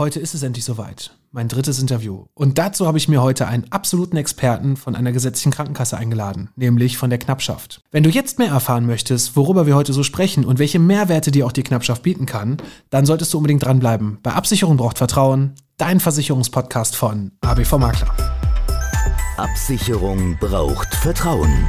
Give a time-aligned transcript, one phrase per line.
[0.00, 1.10] Heute ist es endlich soweit.
[1.30, 2.24] Mein drittes Interview.
[2.32, 6.96] Und dazu habe ich mir heute einen absoluten Experten von einer gesetzlichen Krankenkasse eingeladen, nämlich
[6.96, 7.82] von der Knappschaft.
[7.90, 11.44] Wenn du jetzt mehr erfahren möchtest, worüber wir heute so sprechen und welche Mehrwerte dir
[11.44, 12.56] auch die Knappschaft bieten kann,
[12.88, 14.16] dann solltest du unbedingt dranbleiben.
[14.22, 18.16] Bei Absicherung braucht Vertrauen, dein Versicherungspodcast von ABV Makler.
[19.36, 21.66] Absicherung braucht Vertrauen.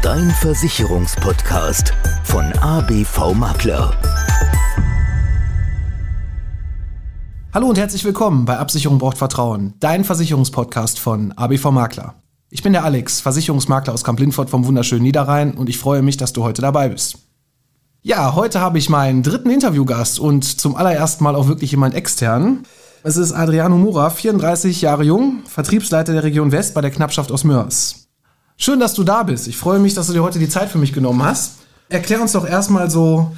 [0.00, 1.92] Dein Versicherungspodcast
[2.24, 3.94] von ABV Makler.
[7.56, 12.14] Hallo und herzlich willkommen bei Absicherung braucht Vertrauen, dein Versicherungspodcast von ABV Makler.
[12.50, 16.34] Ich bin der Alex, Versicherungsmakler aus Kamp-Lindfort vom wunderschönen Niederrhein und ich freue mich, dass
[16.34, 17.16] du heute dabei bist.
[18.02, 22.64] Ja, heute habe ich meinen dritten Interviewgast und zum allerersten Mal auch wirklich jemand extern.
[23.02, 27.42] Es ist Adriano Mura, 34 Jahre jung, Vertriebsleiter der Region West bei der Knappschaft aus
[27.42, 28.06] Mörs.
[28.58, 29.48] Schön, dass du da bist.
[29.48, 31.52] Ich freue mich, dass du dir heute die Zeit für mich genommen hast.
[31.88, 33.34] Erklär uns doch erstmal so,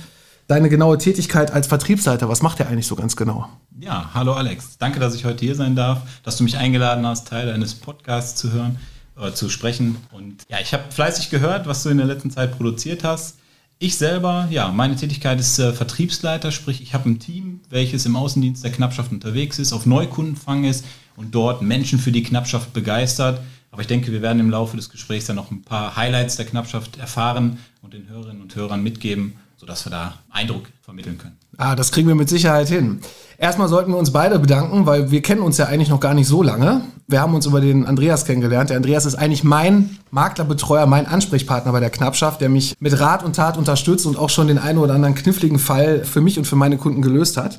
[0.49, 2.29] deine genaue Tätigkeit als Vertriebsleiter.
[2.29, 3.49] Was macht er eigentlich so ganz genau?
[3.79, 4.79] Ja, hallo Alex.
[4.79, 8.41] Danke, dass ich heute hier sein darf, dass du mich eingeladen hast, Teil deines Podcasts
[8.41, 8.79] zu hören,
[9.21, 9.99] äh, zu sprechen.
[10.11, 13.37] Und ja, ich habe fleißig gehört, was du in der letzten Zeit produziert hast.
[13.79, 18.17] Ich selber, ja, meine Tätigkeit ist äh, Vertriebsleiter, sprich, ich habe ein Team, welches im
[18.17, 23.41] Außendienst der Knappschaft unterwegs ist, auf Neukundenfang ist und dort Menschen für die Knappschaft begeistert.
[23.71, 26.47] Aber ich denke, wir werden im Laufe des Gesprächs dann noch ein paar Highlights der
[26.47, 31.37] Knappschaft erfahren und den Hörerinnen und Hörern mitgeben sodass wir da Eindruck vermitteln können.
[31.57, 33.01] Ah, das kriegen wir mit Sicherheit hin.
[33.37, 36.29] Erstmal sollten wir uns beide bedanken, weil wir kennen uns ja eigentlich noch gar nicht
[36.29, 36.83] so lange.
[37.09, 38.71] Wir haben uns über den Andreas kennengelernt.
[38.71, 43.25] Der Andreas ist eigentlich mein Maklerbetreuer, mein Ansprechpartner bei der Knappschaft, der mich mit Rat
[43.25, 46.47] und Tat unterstützt und auch schon den einen oder anderen kniffligen Fall für mich und
[46.47, 47.59] für meine Kunden gelöst hat.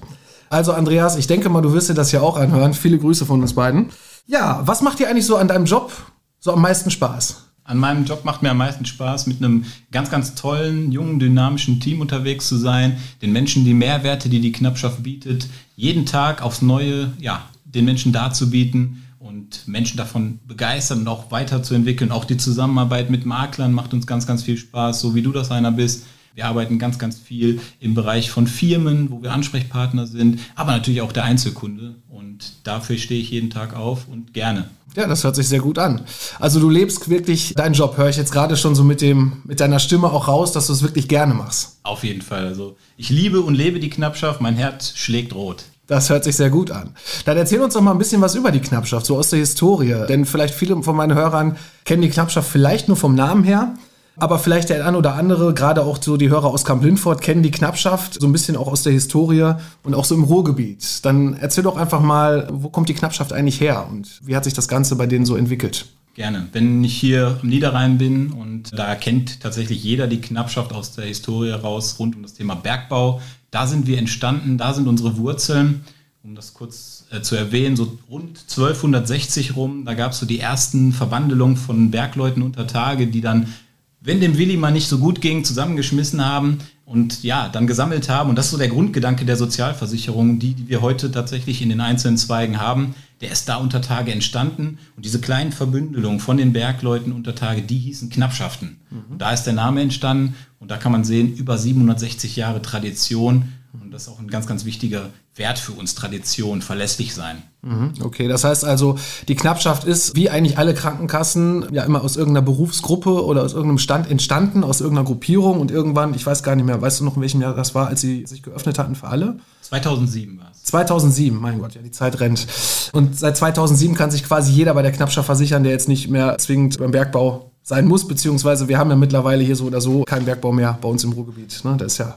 [0.50, 2.74] Also Andreas, ich denke mal, du wirst dir das ja auch anhören.
[2.74, 3.90] Viele Grüße von uns beiden.
[4.26, 5.92] Ja, was macht dir eigentlich so an deinem Job
[6.40, 7.49] so am meisten Spaß?
[7.70, 11.80] An meinem Job macht mir am meisten Spaß, mit einem ganz, ganz tollen, jungen, dynamischen
[11.80, 16.64] Team unterwegs zu sein, den Menschen die Mehrwerte, die die Knappschaft bietet, jeden Tag aufs
[16.64, 22.12] Neue, ja, den Menschen darzubieten und Menschen davon begeistern und auch weiterzuentwickeln.
[22.12, 25.52] Auch die Zusammenarbeit mit Maklern macht uns ganz, ganz viel Spaß, so wie du das
[25.52, 26.08] einer bist.
[26.34, 31.02] Wir arbeiten ganz, ganz viel im Bereich von Firmen, wo wir Ansprechpartner sind, aber natürlich
[31.02, 31.98] auch der Einzelkunde.
[32.40, 34.70] Und dafür stehe ich jeden Tag auf und gerne.
[34.96, 36.02] Ja, das hört sich sehr gut an.
[36.40, 39.60] Also du lebst wirklich deinen Job, höre ich jetzt gerade schon so mit dem, mit
[39.60, 41.80] deiner Stimme auch raus, dass du es wirklich gerne machst.
[41.84, 42.48] Auf jeden Fall.
[42.48, 45.66] Also ich liebe und lebe die Knappschaft, mein Herz schlägt rot.
[45.88, 46.96] Das hört sich sehr gut an.
[47.26, 50.06] Dann erzähl uns doch mal ein bisschen was über die Knappschaft, so aus der Historie.
[50.08, 53.76] Denn vielleicht viele von meinen Hörern kennen die Knappschaft vielleicht nur vom Namen her.
[54.20, 57.52] Aber vielleicht der ein oder andere, gerade auch so die Hörer aus Kamp-Lindfort, kennen die
[57.52, 59.54] Knappschaft so ein bisschen auch aus der Historie
[59.84, 61.06] und auch so im Ruhrgebiet.
[61.06, 64.54] Dann erzähl doch einfach mal, wo kommt die Knappschaft eigentlich her und wie hat sich
[64.54, 65.86] das Ganze bei denen so entwickelt?
[66.16, 66.50] Gerne.
[66.52, 71.06] Wenn ich hier am Niederrhein bin und da kennt tatsächlich jeder die Knappschaft aus der
[71.06, 73.22] Historie raus rund um das Thema Bergbau.
[73.52, 75.86] Da sind wir entstanden, da sind unsere Wurzeln.
[76.22, 80.42] Um das kurz äh, zu erwähnen, so rund 1260 rum, da gab es so die
[80.42, 83.54] ersten Verwandelungen von Bergleuten unter Tage, die dann
[84.02, 88.30] wenn dem Willi mal nicht so gut ging, zusammengeschmissen haben und ja, dann gesammelt haben.
[88.30, 91.82] Und das ist so der Grundgedanke der Sozialversicherung, die, die wir heute tatsächlich in den
[91.82, 92.96] einzelnen Zweigen haben.
[93.22, 94.80] Der ist da unter Tage entstanden.
[94.96, 98.78] Und diese kleinen Verbündelungen von den Bergleuten unter Tage, die hießen Knappschaften.
[98.90, 99.18] Mhm.
[99.18, 100.36] Da ist der Name entstanden.
[100.60, 103.54] Und da kann man sehen, über 760 Jahre Tradition.
[103.74, 107.44] Und das ist auch ein ganz, ganz wichtiger Wert für uns Tradition, verlässlich sein.
[107.62, 108.98] Mhm, okay, das heißt also,
[109.28, 113.78] die Knappschaft ist wie eigentlich alle Krankenkassen ja immer aus irgendeiner Berufsgruppe oder aus irgendeinem
[113.78, 117.16] Stand entstanden, aus irgendeiner Gruppierung und irgendwann, ich weiß gar nicht mehr, weißt du noch,
[117.16, 119.38] in welchem Jahr das war, als sie sich geöffnet hatten für alle?
[119.62, 120.64] 2007 war es.
[120.64, 122.48] 2007, mein Gott, ja, die Zeit rennt.
[122.92, 126.38] Und seit 2007 kann sich quasi jeder bei der Knappschaft versichern, der jetzt nicht mehr
[126.40, 130.26] zwingend beim Bergbau sein muss, beziehungsweise wir haben ja mittlerweile hier so oder so keinen
[130.26, 131.62] Bergbau mehr bei uns im Ruhrgebiet.
[131.64, 131.76] Ne?
[131.78, 132.16] Das ist ja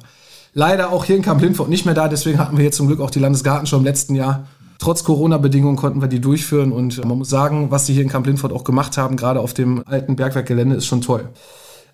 [0.53, 2.09] leider auch hier in Kamp-Lindfort nicht mehr da.
[2.09, 4.47] Deswegen hatten wir jetzt zum Glück auch die Landesgartenschau im letzten Jahr.
[4.79, 8.53] Trotz Corona-Bedingungen konnten wir die durchführen und man muss sagen, was die hier in Kamp-Lindfort
[8.53, 11.29] auch gemacht haben, gerade auf dem alten Bergwerkgelände, ist schon toll.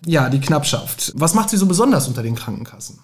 [0.05, 1.13] Ja, die Knappschaft.
[1.15, 2.99] Was macht sie so besonders unter den Krankenkassen?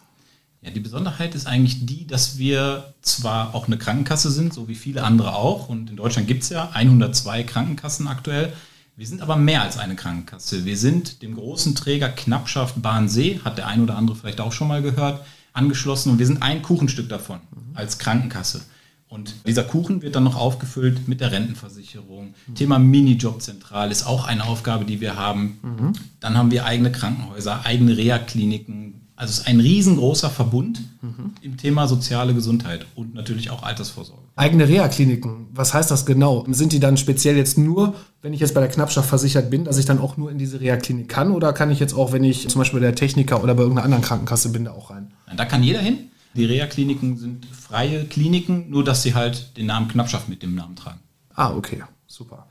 [0.62, 4.74] Ja, die Besonderheit ist eigentlich die, dass wir zwar auch eine Krankenkasse sind, so wie
[4.74, 8.52] viele andere auch, und in Deutschland gibt es ja 102 Krankenkassen aktuell.
[8.96, 10.66] Wir sind aber mehr als eine Krankenkasse.
[10.66, 14.70] Wir sind dem großen Träger Knappschaft Bahnsee, hat der ein oder andere vielleicht auch schon
[14.70, 15.24] mal gehört,
[15.56, 17.76] angeschlossen und wir sind ein Kuchenstück davon mhm.
[17.76, 18.62] als Krankenkasse.
[19.08, 22.34] Und dieser Kuchen wird dann noch aufgefüllt mit der Rentenversicherung.
[22.48, 22.56] Mhm.
[22.56, 25.60] Thema Minijobzentral ist auch eine Aufgabe, die wir haben.
[25.62, 25.94] Mhm.
[26.20, 31.34] Dann haben wir eigene Krankenhäuser, eigene Reha-Kliniken, also es ist ein riesengroßer Verbund mhm.
[31.42, 34.24] im Thema soziale Gesundheit und natürlich auch Altersvorsorge.
[34.36, 36.46] Eigene Reha-Kliniken, was heißt das genau?
[36.50, 39.78] Sind die dann speziell jetzt nur, wenn ich jetzt bei der Knappschaft versichert bin, dass
[39.78, 41.32] ich dann auch nur in diese Reha-Klinik kann?
[41.32, 43.86] Oder kann ich jetzt auch, wenn ich zum Beispiel bei der Techniker oder bei irgendeiner
[43.86, 45.14] anderen Krankenkasse bin, da auch rein?
[45.38, 46.10] Da kann jeder hin.
[46.36, 50.76] Die Reha-Kliniken sind freie Kliniken, nur dass sie halt den Namen Knappschaft mit dem Namen
[50.76, 51.00] tragen.
[51.34, 52.48] Ah, okay, super.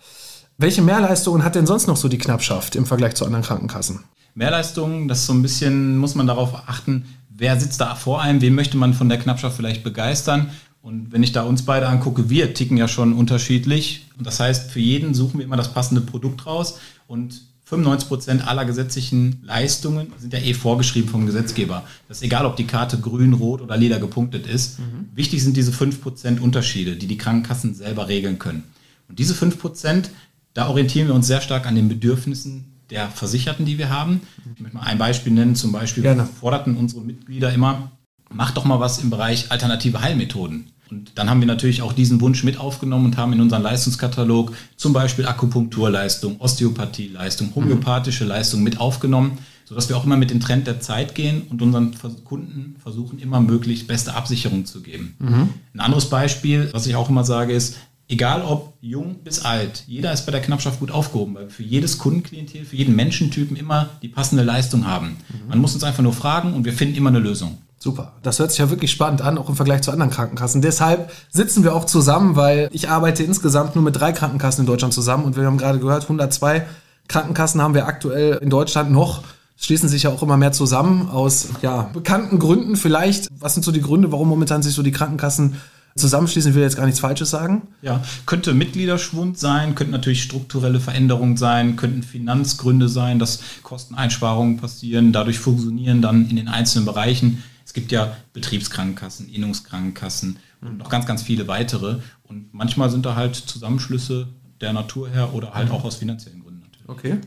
[0.56, 4.04] Welche Mehrleistungen hat denn sonst noch so die Knappschaft im Vergleich zu anderen Krankenkassen?
[4.34, 8.40] Mehrleistungen, das ist so ein bisschen, muss man darauf achten, wer sitzt da vor einem,
[8.40, 10.50] wen möchte man von der Knappschaft vielleicht begeistern.
[10.82, 14.06] Und wenn ich da uns beide angucke, wir ticken ja schon unterschiedlich.
[14.18, 16.78] Und das heißt, für jeden suchen wir immer das passende Produkt raus.
[17.06, 21.84] Und 95 Prozent aller gesetzlichen Leistungen sind ja eh vorgeschrieben vom Gesetzgeber.
[22.08, 24.78] Das ist egal, ob die Karte grün, rot oder lila gepunktet ist.
[24.78, 25.08] Mhm.
[25.14, 28.64] Wichtig sind diese 5 Prozent Unterschiede, die die Krankenkassen selber regeln können.
[29.08, 30.10] Und diese 5 Prozent,
[30.52, 34.20] da orientieren wir uns sehr stark an den Bedürfnissen der Versicherten, die wir haben.
[34.54, 35.56] Ich möchte mal ein Beispiel nennen.
[35.56, 36.26] Zum Beispiel Gerne.
[36.26, 37.90] forderten unsere Mitglieder immer,
[38.30, 40.70] mach doch mal was im Bereich alternative Heilmethoden.
[40.90, 44.52] Und dann haben wir natürlich auch diesen Wunsch mit aufgenommen und haben in unseren Leistungskatalog
[44.76, 50.66] zum Beispiel Akupunkturleistung, Osteopathieleistung, homöopathische Leistung mit aufgenommen, sodass wir auch immer mit dem Trend
[50.66, 51.94] der Zeit gehen und unseren
[52.24, 55.16] Kunden versuchen, immer möglichst beste Absicherung zu geben.
[55.18, 55.48] Mhm.
[55.72, 57.76] Ein anderes Beispiel, was ich auch immer sage, ist,
[58.08, 61.62] egal ob jung bis alt, jeder ist bei der Knappschaft gut aufgehoben, weil wir für
[61.62, 65.16] jedes Kundenklientel, für jeden Menschentypen immer die passende Leistung haben.
[65.28, 65.48] Mhm.
[65.48, 67.58] Man muss uns einfach nur fragen und wir finden immer eine Lösung.
[67.78, 68.12] Super.
[68.22, 70.62] Das hört sich ja wirklich spannend an, auch im Vergleich zu anderen Krankenkassen.
[70.62, 74.94] Deshalb sitzen wir auch zusammen, weil ich arbeite insgesamt nur mit drei Krankenkassen in Deutschland
[74.94, 76.64] zusammen und wir haben gerade gehört, 102
[77.08, 79.22] Krankenkassen haben wir aktuell in Deutschland noch.
[79.56, 82.76] Schließen sich ja auch immer mehr zusammen aus ja, bekannten Gründen.
[82.76, 85.56] Vielleicht, was sind so die Gründe, warum momentan sich so die Krankenkassen
[85.96, 86.50] zusammenschließen?
[86.50, 87.68] Ich will jetzt gar nichts Falsches sagen.
[87.82, 95.12] Ja, könnte Mitgliederschwund sein, könnten natürlich strukturelle Veränderungen sein, könnten Finanzgründe sein, dass Kosteneinsparungen passieren,
[95.12, 101.06] dadurch funktionieren dann in den einzelnen Bereichen es gibt ja Betriebskrankenkassen, Innungskrankenkassen und noch ganz,
[101.06, 101.96] ganz viele weitere.
[102.22, 104.28] Und manchmal sind da halt Zusammenschlüsse
[104.60, 106.88] der Natur her oder halt auch aus finanziellen Gründen natürlich.
[106.88, 107.18] Okay.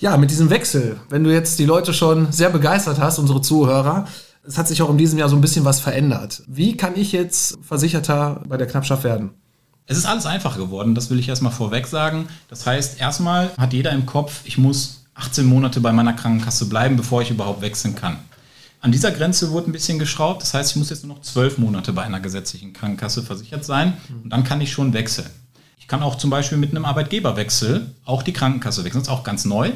[0.00, 4.06] Ja, mit diesem Wechsel, wenn du jetzt die Leute schon sehr begeistert hast, unsere Zuhörer,
[4.44, 6.42] es hat sich auch in diesem Jahr so ein bisschen was verändert.
[6.46, 9.30] Wie kann ich jetzt Versicherter bei der Knappschaft werden?
[9.86, 12.28] Es ist alles einfacher geworden, das will ich erstmal vorweg sagen.
[12.48, 16.96] Das heißt, erstmal hat jeder im Kopf, ich muss 18 Monate bei meiner Krankenkasse bleiben,
[16.96, 18.18] bevor ich überhaupt wechseln kann.
[18.80, 20.42] An dieser Grenze wurde ein bisschen geschraubt.
[20.42, 23.94] Das heißt, ich muss jetzt nur noch zwölf Monate bei einer gesetzlichen Krankenkasse versichert sein
[24.24, 25.30] und dann kann ich schon wechseln.
[25.78, 29.02] Ich kann auch zum Beispiel mit einem Arbeitgeberwechsel auch die Krankenkasse wechseln.
[29.02, 29.72] Das ist auch ganz neu.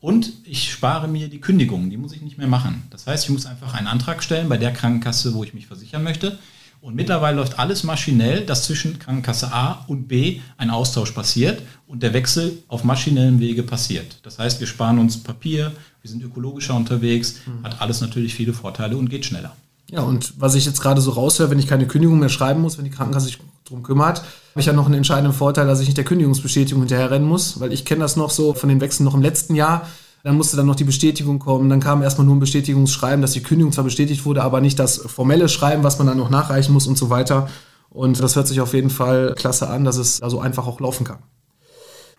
[0.00, 2.84] Und ich spare mir die Kündigung, die muss ich nicht mehr machen.
[2.90, 6.04] Das heißt, ich muss einfach einen Antrag stellen bei der Krankenkasse, wo ich mich versichern
[6.04, 6.38] möchte.
[6.80, 12.04] Und mittlerweile läuft alles maschinell, dass zwischen Krankenkasse A und B ein Austausch passiert und
[12.04, 14.20] der Wechsel auf maschinellem Wege passiert.
[14.22, 15.72] Das heißt, wir sparen uns Papier,
[16.02, 17.64] wir sind ökologischer unterwegs, mhm.
[17.64, 19.56] hat alles natürlich viele Vorteile und geht schneller.
[19.90, 22.78] Ja, und was ich jetzt gerade so raushöre, wenn ich keine Kündigung mehr schreiben muss,
[22.78, 24.22] wenn die Krankenkasse sich darum kümmert,
[24.58, 27.72] habe ich ja noch einen entscheidenden Vorteil, dass ich nicht der Kündigungsbestätigung hinterherrennen muss, weil
[27.72, 29.86] ich kenne das noch so von den Wechseln noch im letzten Jahr
[30.24, 31.70] dann musste dann noch die Bestätigung kommen.
[31.70, 34.98] Dann kam erstmal nur ein Bestätigungsschreiben, dass die Kündigung zwar bestätigt wurde, aber nicht das
[34.98, 37.48] formelle Schreiben, was man dann noch nachreichen muss und so weiter.
[37.88, 40.80] Und das hört sich auf jeden Fall klasse an, dass es da so einfach auch
[40.80, 41.18] laufen kann.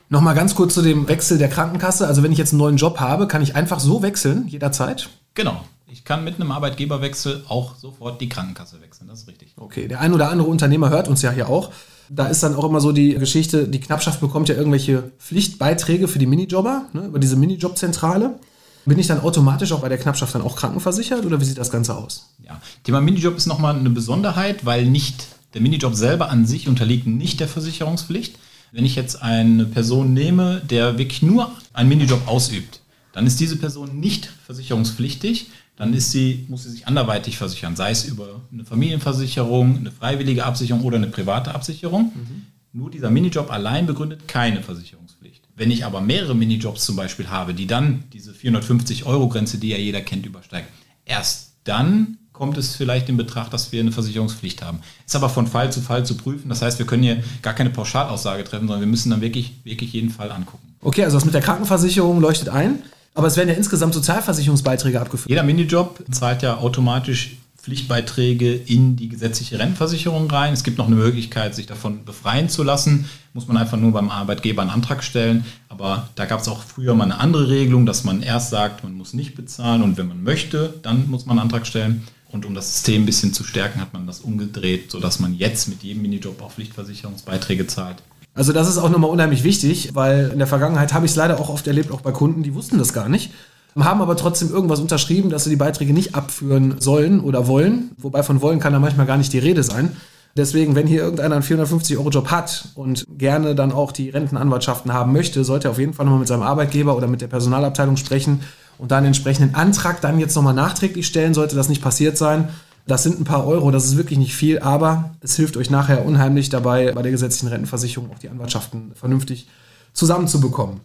[0.08, 2.08] Nochmal ganz kurz zu dem Wechsel der Krankenkasse.
[2.08, 5.10] Also wenn ich jetzt einen neuen Job habe, kann ich einfach so wechseln, jederzeit?
[5.36, 5.64] Genau.
[5.92, 9.54] Ich kann mit einem Arbeitgeberwechsel auch sofort die Krankenkasse wechseln, das ist richtig.
[9.58, 11.72] Okay, der ein oder andere Unternehmer hört uns ja hier auch.
[12.10, 16.20] Da ist dann auch immer so die Geschichte, die Knappschaft bekommt ja irgendwelche Pflichtbeiträge für
[16.20, 18.40] die Minijobber, ne, über diese Minijobzentrale.
[18.86, 21.70] Bin ich dann automatisch auch bei der Knappschaft dann auch krankenversichert oder wie sieht das
[21.70, 22.30] Ganze aus?
[22.44, 27.06] Ja, Thema Minijob ist nochmal eine Besonderheit, weil nicht der Minijob selber an sich unterliegt
[27.06, 28.40] nicht der Versicherungspflicht.
[28.72, 33.56] Wenn ich jetzt eine Person nehme, der wirklich nur einen Minijob ausübt, dann ist diese
[33.56, 35.48] Person nicht versicherungspflichtig
[35.80, 40.44] dann ist sie, muss sie sich anderweitig versichern, sei es über eine Familienversicherung, eine freiwillige
[40.44, 42.12] Absicherung oder eine private Absicherung.
[42.14, 42.46] Mhm.
[42.74, 45.46] Nur dieser Minijob allein begründet keine Versicherungspflicht.
[45.56, 50.02] Wenn ich aber mehrere Minijobs zum Beispiel habe, die dann diese 450-Euro-Grenze, die ja jeder
[50.02, 50.68] kennt, übersteigen,
[51.06, 54.82] erst dann kommt es vielleicht in Betracht, dass wir eine Versicherungspflicht haben.
[55.06, 56.50] Ist aber von Fall zu Fall zu prüfen.
[56.50, 59.94] Das heißt, wir können hier gar keine Pauschalaussage treffen, sondern wir müssen dann wirklich, wirklich
[59.94, 60.76] jeden Fall angucken.
[60.82, 62.84] Okay, also das mit der Krankenversicherung leuchtet ein.
[63.20, 65.30] Aber es werden ja insgesamt Sozialversicherungsbeiträge abgeführt.
[65.30, 70.54] Jeder Minijob zahlt ja automatisch Pflichtbeiträge in die gesetzliche Rentenversicherung rein.
[70.54, 73.10] Es gibt noch eine Möglichkeit, sich davon befreien zu lassen.
[73.34, 75.44] Muss man einfach nur beim Arbeitgeber einen Antrag stellen.
[75.68, 78.94] Aber da gab es auch früher mal eine andere Regelung, dass man erst sagt, man
[78.94, 82.08] muss nicht bezahlen und wenn man möchte, dann muss man einen Antrag stellen.
[82.32, 85.68] Und um das System ein bisschen zu stärken, hat man das umgedreht, sodass man jetzt
[85.68, 87.98] mit jedem Minijob auch Pflichtversicherungsbeiträge zahlt.
[88.34, 91.40] Also das ist auch nochmal unheimlich wichtig, weil in der Vergangenheit habe ich es leider
[91.40, 93.32] auch oft erlebt, auch bei Kunden, die wussten das gar nicht,
[93.78, 97.92] haben aber trotzdem irgendwas unterschrieben, dass sie die Beiträge nicht abführen sollen oder wollen.
[97.98, 99.96] Wobei von wollen kann da manchmal gar nicht die Rede sein.
[100.38, 105.44] Deswegen, wenn hier irgendeiner einen 450-Euro-Job hat und gerne dann auch die Rentenanwaltschaften haben möchte,
[105.44, 108.42] sollte er auf jeden Fall nochmal mit seinem Arbeitgeber oder mit der Personalabteilung sprechen
[108.78, 112.50] und dann entsprechenden Antrag dann jetzt nochmal nachträglich stellen, sollte das nicht passiert sein
[112.90, 116.06] Das sind ein paar Euro, das ist wirklich nicht viel, aber es hilft euch nachher
[116.06, 119.48] unheimlich dabei, bei der gesetzlichen Rentenversicherung auch die Anwartschaften vernünftig
[119.94, 120.80] zusammenzubekommen.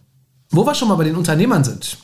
[0.51, 1.97] Wo wir schon mal bei den Unternehmern sind,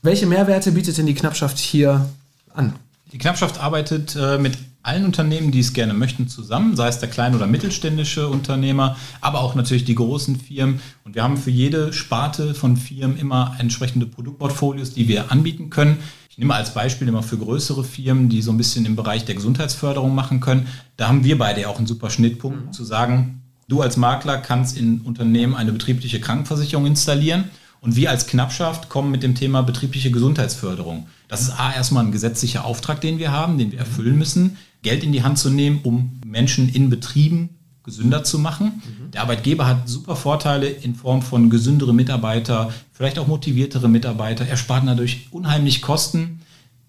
[0.00, 2.08] welche Mehrwerte bietet denn die Knappschaft hier
[2.54, 2.74] an?
[3.10, 7.08] Die Knappschaft arbeitet äh, mit allen Unternehmen, die es gerne möchten, zusammen, sei es der
[7.08, 10.80] kleine oder mittelständische Unternehmer, aber auch natürlich die großen Firmen.
[11.04, 15.98] Und wir haben für jede Sparte von Firmen immer entsprechende Produktportfolios, die wir anbieten können.
[16.38, 19.34] Ich nehme als Beispiel immer für größere Firmen, die so ein bisschen im Bereich der
[19.34, 20.68] Gesundheitsförderung machen können.
[20.96, 22.72] Da haben wir beide auch einen super Schnittpunkt mhm.
[22.72, 28.28] zu sagen, du als Makler kannst in Unternehmen eine betriebliche Krankenversicherung installieren und wir als
[28.28, 31.08] Knappschaft kommen mit dem Thema betriebliche Gesundheitsförderung.
[31.26, 35.02] Das ist A, erstmal ein gesetzlicher Auftrag, den wir haben, den wir erfüllen müssen, Geld
[35.02, 37.57] in die Hand zu nehmen, um Menschen in Betrieben
[37.88, 38.82] gesünder zu machen.
[38.84, 39.10] Mhm.
[39.12, 44.46] Der Arbeitgeber hat super Vorteile in Form von gesündere Mitarbeiter, vielleicht auch motiviertere Mitarbeiter.
[44.46, 46.40] Er spart dadurch unheimlich Kosten.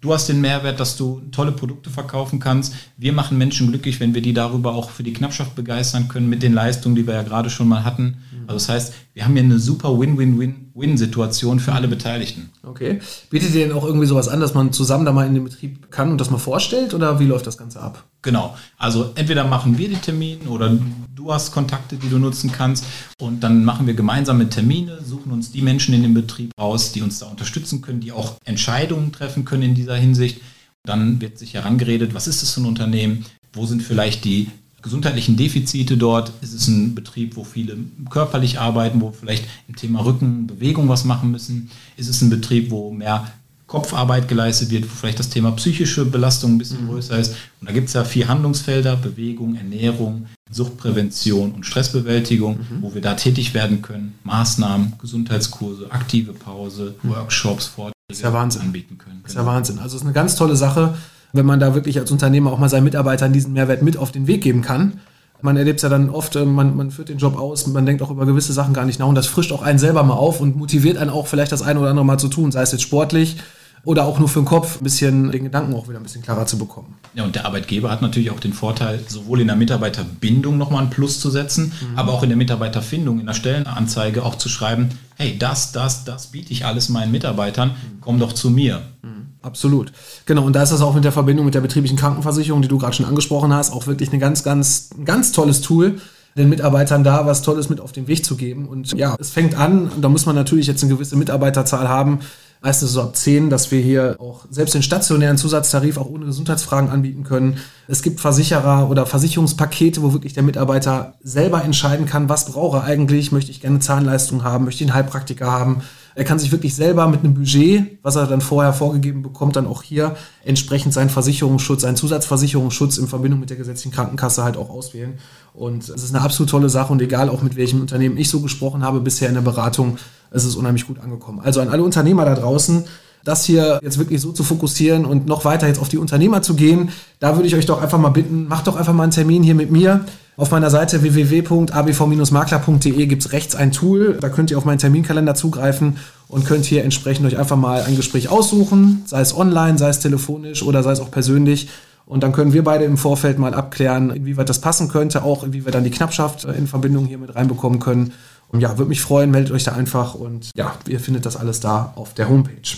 [0.02, 2.74] Du hast den Mehrwert, dass du tolle Produkte verkaufen kannst.
[2.98, 6.44] Wir machen Menschen glücklich, wenn wir die darüber auch für die Knappschaft begeistern können mit
[6.44, 8.18] den Leistungen, die wir ja gerade schon mal hatten.
[8.48, 12.52] Also das heißt, wir haben hier eine super Win-Win-Win-Win-Situation für alle Beteiligten.
[12.64, 13.02] Okay.
[13.30, 15.92] Bietet ihr denn auch irgendwie sowas an, dass man zusammen da mal in den Betrieb
[15.92, 18.06] kann und das mal vorstellt oder wie läuft das Ganze ab?
[18.22, 18.56] Genau.
[18.78, 20.72] Also entweder machen wir die Termine oder
[21.14, 22.86] du hast Kontakte, die du nutzen kannst
[23.20, 27.02] und dann machen wir gemeinsame Termine, suchen uns die Menschen in dem Betrieb aus, die
[27.02, 30.40] uns da unterstützen können, die auch Entscheidungen treffen können in dieser Hinsicht.
[30.86, 33.26] Dann wird sich herangeredet, was ist das für ein Unternehmen?
[33.52, 34.48] Wo sind vielleicht die
[34.82, 36.32] gesundheitlichen Defizite dort?
[36.42, 37.78] Ist es ein Betrieb, wo viele
[38.10, 41.70] körperlich arbeiten, wo vielleicht im Thema Rücken, Bewegung was machen müssen?
[41.98, 43.32] Ist es ein Betrieb, wo mehr
[43.68, 46.90] Kopfarbeit geleistet wird, wo vielleicht das Thema psychische Belastung ein bisschen mhm.
[46.90, 47.36] größer ist?
[47.62, 52.82] Und da gibt es ja vier Handlungsfelder, Bewegung, Ernährung, Suchtprävention und Stressbewältigung, mhm.
[52.82, 54.16] wo wir da tätig werden können.
[54.24, 57.10] Maßnahmen, Gesundheitskurse, aktive Pause, mhm.
[57.10, 59.20] Workshops, Vorträge ja anbieten können.
[59.22, 59.54] Das ist ja genau.
[59.54, 59.80] Wahnsinn.
[59.80, 60.96] Also es ist eine ganz tolle Sache
[61.34, 64.28] wenn man da wirklich als Unternehmer auch mal seinen Mitarbeitern diesen Mehrwert mit auf den
[64.28, 65.00] Weg geben kann.
[65.42, 68.02] Man erlebt es ja dann oft, äh, man, man führt den Job aus, man denkt
[68.02, 70.42] auch über gewisse Sachen gar nicht nach und das frischt auch einen selber mal auf
[70.42, 72.82] und motiviert einen auch vielleicht das eine oder andere mal zu tun, sei es jetzt
[72.82, 73.38] sportlich
[73.84, 76.46] oder auch nur für den Kopf ein bisschen den Gedanken auch wieder ein bisschen klarer
[76.46, 76.96] zu bekommen.
[77.14, 80.90] Ja, und der Arbeitgeber hat natürlich auch den Vorteil, sowohl in der Mitarbeiterbindung nochmal ein
[80.90, 81.98] Plus zu setzen, mhm.
[81.98, 86.28] aber auch in der Mitarbeiterfindung, in der Stellenanzeige auch zu schreiben, hey, das, das, das
[86.28, 87.72] biete ich alles meinen Mitarbeitern,
[88.02, 88.82] komm doch zu mir.
[89.02, 89.19] Mhm.
[89.42, 89.94] Absolut.
[90.26, 92.78] Genau, und da ist das auch mit der Verbindung mit der betrieblichen Krankenversicherung, die du
[92.78, 96.00] gerade schon angesprochen hast, auch wirklich ein ganz, ganz, ganz tolles Tool,
[96.36, 98.68] den Mitarbeitern da was Tolles mit auf den Weg zu geben.
[98.68, 102.20] Und ja, es fängt an, da muss man natürlich jetzt eine gewisse Mitarbeiterzahl haben,
[102.62, 106.90] meistens so ab 10, dass wir hier auch selbst den stationären Zusatztarif auch ohne Gesundheitsfragen
[106.90, 107.60] anbieten können.
[107.92, 112.84] Es gibt Versicherer oder Versicherungspakete, wo wirklich der Mitarbeiter selber entscheiden kann, was brauche er
[112.84, 115.82] eigentlich, möchte ich gerne Zahnleistung haben, möchte ich einen Heilpraktiker haben,
[116.14, 119.66] er kann sich wirklich selber mit einem Budget, was er dann vorher vorgegeben bekommt, dann
[119.66, 120.16] auch hier
[120.46, 125.18] entsprechend seinen Versicherungsschutz, seinen Zusatzversicherungsschutz in Verbindung mit der gesetzlichen Krankenkasse halt auch auswählen.
[125.56, 128.40] Und es ist eine absolut tolle Sache und egal auch mit welchem Unternehmen ich so
[128.42, 129.98] gesprochen habe bisher in der Beratung,
[130.30, 131.40] es ist unheimlich gut angekommen.
[131.40, 132.84] Also an alle Unternehmer da draußen,
[133.24, 136.56] das hier jetzt wirklich so zu fokussieren und noch weiter jetzt auf die Unternehmer zu
[136.56, 139.44] gehen, da würde ich euch doch einfach mal bitten, macht doch einfach mal einen Termin
[139.44, 140.06] hier mit mir.
[140.38, 144.18] Auf meiner Seite www.abv-makler.de gibt es rechts ein Tool.
[144.22, 145.98] Da könnt ihr auf meinen Terminkalender zugreifen
[146.30, 150.00] und könnt hier entsprechend euch einfach mal ein Gespräch aussuchen, sei es online, sei es
[150.00, 151.68] telefonisch oder sei es auch persönlich.
[152.10, 155.64] Und dann können wir beide im Vorfeld mal abklären, inwieweit das passen könnte, auch wie
[155.64, 158.14] wir dann die Knappschaft in Verbindung hier mit reinbekommen können.
[158.48, 161.60] Und ja, würde mich freuen, meldet euch da einfach und ja, ihr findet das alles
[161.60, 162.78] da auf der Homepage.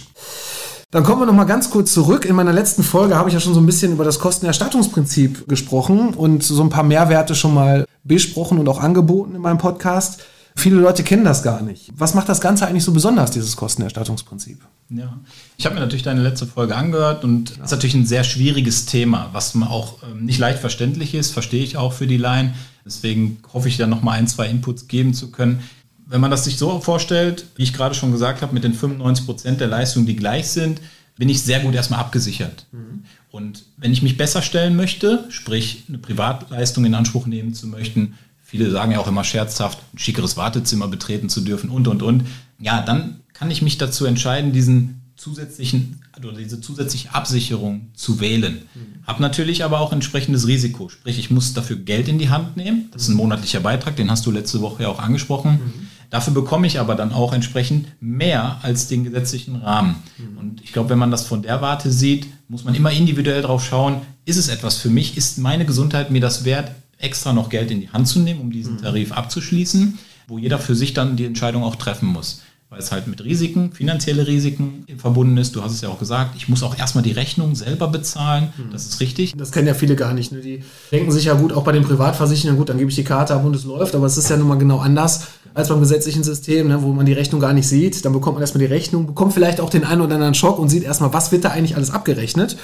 [0.91, 2.25] Dann kommen wir noch mal ganz kurz zurück.
[2.25, 6.13] In meiner letzten Folge habe ich ja schon so ein bisschen über das Kostenerstattungsprinzip gesprochen
[6.13, 10.25] und so ein paar Mehrwerte schon mal besprochen und auch angeboten in meinem Podcast.
[10.55, 11.91] Viele Leute kennen das gar nicht.
[11.95, 14.59] Was macht das Ganze eigentlich so besonders, dieses Kostenerstattungsprinzip?
[14.89, 15.19] Ja,
[15.57, 17.63] ich habe mir natürlich deine letzte Folge angehört und es ja.
[17.63, 21.77] ist natürlich ein sehr schwieriges Thema, was auch ähm, nicht leicht verständlich ist, verstehe ich
[21.77, 22.53] auch für die Laien.
[22.85, 25.61] Deswegen hoffe ich, da noch mal ein, zwei Inputs geben zu können.
[26.05, 29.25] Wenn man das sich so vorstellt, wie ich gerade schon gesagt habe, mit den 95
[29.25, 30.81] Prozent der Leistungen, die gleich sind,
[31.15, 32.65] bin ich sehr gut erstmal abgesichert.
[32.71, 33.03] Mhm.
[33.29, 38.15] Und wenn ich mich besser stellen möchte, sprich eine Privatleistung in Anspruch nehmen zu möchten,
[38.51, 42.25] viele sagen ja auch immer scherzhaft, ein schickeres Wartezimmer betreten zu dürfen und, und, und,
[42.59, 48.63] ja, dann kann ich mich dazu entscheiden, diesen zusätzlichen oder diese zusätzliche Absicherung zu wählen.
[48.75, 49.07] Mhm.
[49.07, 50.89] Hab natürlich aber auch entsprechendes Risiko.
[50.89, 52.89] Sprich, ich muss dafür Geld in die Hand nehmen.
[52.91, 55.53] Das ist ein monatlicher Beitrag, den hast du letzte Woche ja auch angesprochen.
[55.53, 55.87] Mhm.
[56.09, 59.95] Dafür bekomme ich aber dann auch entsprechend mehr als den gesetzlichen Rahmen.
[60.17, 60.37] Mhm.
[60.37, 63.63] Und ich glaube, wenn man das von der Warte sieht, muss man immer individuell drauf
[63.63, 65.15] schauen, ist es etwas für mich?
[65.15, 68.51] Ist meine Gesundheit mir das wert, extra noch Geld in die Hand zu nehmen, um
[68.51, 68.81] diesen mhm.
[68.81, 72.41] Tarif abzuschließen, wo jeder für sich dann die Entscheidung auch treffen muss.
[72.69, 75.57] weil es halt mit Risiken, finanzielle Risiken verbunden ist.
[75.57, 78.53] Du hast es ja auch gesagt, ich muss auch erstmal die Rechnung selber bezahlen.
[78.57, 78.71] Mhm.
[78.71, 79.33] Das ist richtig.
[79.35, 80.31] Das kennen ja viele gar nicht.
[80.31, 80.39] Ne?
[80.39, 83.35] Die denken sich ja gut, auch bei den Privatversicherungen, gut, dann gebe ich die Karte
[83.35, 86.23] ab und es läuft, aber es ist ja nun mal genau anders als beim gesetzlichen
[86.23, 88.05] System, ne, wo man die Rechnung gar nicht sieht.
[88.05, 90.69] Dann bekommt man erstmal die Rechnung, bekommt vielleicht auch den einen oder anderen Schock und
[90.69, 92.55] sieht erstmal, was wird da eigentlich alles abgerechnet.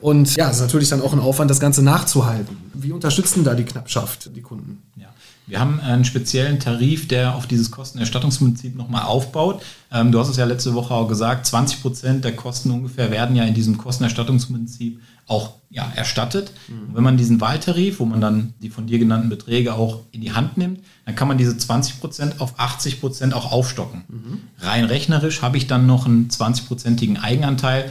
[0.00, 2.56] Und ja, es ist natürlich dann auch ein Aufwand, das Ganze nachzuhalten.
[2.74, 4.82] Wie unterstützen da die Knappschaft die Kunden?
[4.96, 5.08] Ja.
[5.48, 9.62] Wir haben einen speziellen Tarif, der auf dieses Kostenerstattungsprinzip nochmal aufbaut.
[9.90, 13.34] Ähm, du hast es ja letzte Woche auch gesagt, 20 Prozent der Kosten ungefähr werden
[13.34, 16.52] ja in diesem Kostenerstattungsprinzip auch ja, erstattet.
[16.68, 16.94] Mhm.
[16.94, 20.32] wenn man diesen Wahltarif, wo man dann die von dir genannten Beträge auch in die
[20.32, 24.04] Hand nimmt, dann kann man diese 20 Prozent auf 80 Prozent auch aufstocken.
[24.08, 24.40] Mhm.
[24.58, 27.90] Rein rechnerisch habe ich dann noch einen 20-prozentigen Eigenanteil,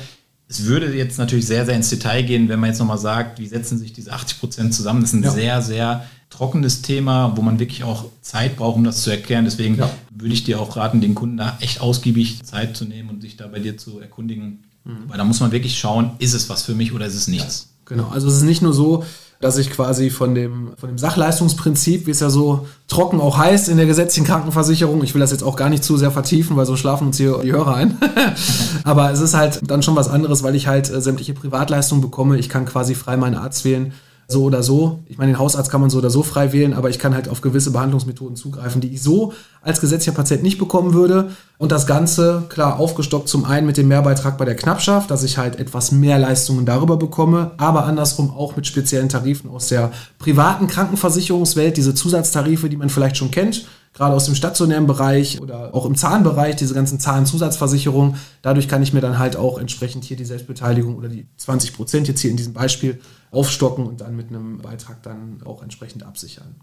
[0.49, 3.47] es würde jetzt natürlich sehr, sehr ins Detail gehen, wenn man jetzt nochmal sagt, wie
[3.47, 5.01] setzen sich diese 80 Prozent zusammen.
[5.01, 5.31] Das ist ein ja.
[5.31, 9.45] sehr, sehr trockenes Thema, wo man wirklich auch Zeit braucht, um das zu erklären.
[9.45, 9.89] Deswegen ja.
[10.09, 13.35] würde ich dir auch raten, den Kunden da echt ausgiebig Zeit zu nehmen und sich
[13.35, 14.63] da bei dir zu erkundigen.
[14.85, 15.09] Mhm.
[15.09, 17.73] Weil da muss man wirklich schauen, ist es was für mich oder ist es nichts.
[17.87, 19.03] Genau, also es ist nicht nur so,
[19.39, 23.69] dass ich quasi von dem, von dem Sachleistungsprinzip, wie es ja so trocken auch heißt
[23.69, 26.65] in der gesetzlichen Krankenversicherung, ich will das jetzt auch gar nicht zu sehr vertiefen, weil
[26.65, 27.97] so schlafen uns hier die Hörer ein.
[28.83, 32.37] Aber es ist halt dann schon was anderes, weil ich halt äh, sämtliche Privatleistungen bekomme.
[32.37, 33.93] Ich kann quasi frei meinen Arzt wählen
[34.29, 34.99] so oder so.
[35.05, 37.29] Ich meine, den Hausarzt kann man so oder so frei wählen, aber ich kann halt
[37.29, 41.31] auf gewisse Behandlungsmethoden zugreifen, die ich so als gesetzlicher Patient nicht bekommen würde.
[41.57, 45.37] Und das Ganze, klar, aufgestockt zum einen mit dem Mehrbeitrag bei der Knappschaft, dass ich
[45.37, 50.67] halt etwas mehr Leistungen darüber bekomme, aber andersrum auch mit speziellen Tarifen aus der privaten
[50.67, 55.85] Krankenversicherungswelt, diese Zusatztarife, die man vielleicht schon kennt, gerade aus dem stationären Bereich oder auch
[55.85, 58.15] im Zahnbereich, diese ganzen Zahnzusatzversicherungen.
[58.41, 62.07] Dadurch kann ich mir dann halt auch entsprechend hier die Selbstbeteiligung oder die 20 Prozent
[62.07, 62.99] jetzt hier in diesem Beispiel
[63.31, 66.55] aufstocken und dann mit einem Beitrag dann auch entsprechend absichern.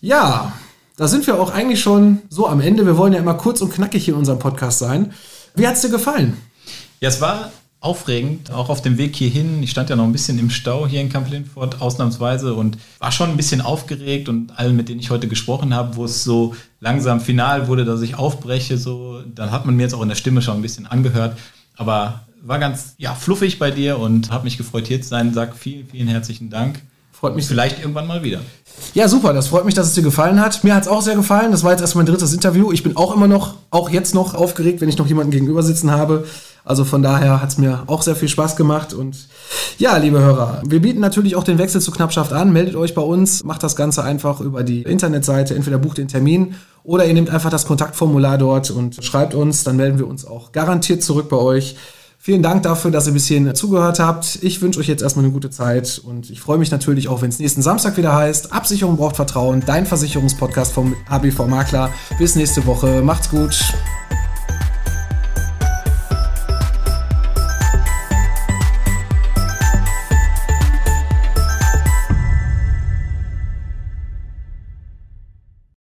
[0.00, 0.52] Ja,
[0.96, 2.86] da sind wir auch eigentlich schon so am Ende.
[2.86, 5.12] Wir wollen ja immer kurz und knackig in unserem Podcast sein.
[5.54, 6.36] Wie hat es dir gefallen?
[7.00, 9.62] Ja, es war aufregend, auch auf dem Weg hierhin.
[9.62, 13.12] Ich stand ja noch ein bisschen im Stau hier in Camp Lindford, ausnahmsweise, und war
[13.12, 14.28] schon ein bisschen aufgeregt.
[14.28, 18.02] Und allen, mit denen ich heute gesprochen habe, wo es so langsam final wurde, dass
[18.02, 20.86] ich aufbreche, so, dann hat man mir jetzt auch in der Stimme schon ein bisschen
[20.86, 21.38] angehört.
[21.76, 25.34] Aber war ganz ja, fluffig bei dir und habe mich gefreut, hier zu sein.
[25.34, 26.80] Sag vielen, vielen herzlichen Dank.
[27.12, 27.46] Freut mich.
[27.46, 28.40] Vielleicht irgendwann mal wieder.
[28.94, 29.32] Ja, super.
[29.32, 30.62] Das freut mich, dass es dir gefallen hat.
[30.62, 31.50] Mir hat es auch sehr gefallen.
[31.50, 32.70] Das war jetzt erst mein drittes Interview.
[32.70, 35.90] Ich bin auch immer noch, auch jetzt noch aufgeregt, wenn ich noch jemanden gegenüber sitzen
[35.90, 36.26] habe.
[36.64, 38.94] Also von daher hat es mir auch sehr viel Spaß gemacht.
[38.94, 39.28] Und
[39.78, 42.52] ja, liebe Hörer, wir bieten natürlich auch den Wechsel zur Knappschaft an.
[42.52, 45.56] Meldet euch bei uns, macht das Ganze einfach über die Internetseite.
[45.56, 49.64] Entweder bucht den Termin oder ihr nehmt einfach das Kontaktformular dort und schreibt uns.
[49.64, 51.74] Dann melden wir uns auch garantiert zurück bei euch.
[52.28, 54.40] Vielen Dank dafür, dass ihr bis hierhin zugehört habt.
[54.42, 57.30] Ich wünsche euch jetzt erstmal eine gute Zeit und ich freue mich natürlich auch, wenn
[57.30, 58.52] es nächsten Samstag wieder heißt.
[58.52, 61.88] Absicherung braucht Vertrauen, dein Versicherungspodcast vom ABV Makler.
[62.18, 63.00] Bis nächste Woche.
[63.00, 63.58] Macht's gut.